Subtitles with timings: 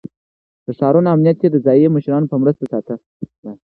[0.65, 2.95] د ښارونو امنيت يې د ځايي مشرانو په مرسته ساته.